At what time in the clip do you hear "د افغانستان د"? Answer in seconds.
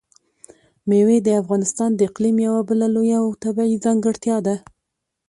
1.23-1.99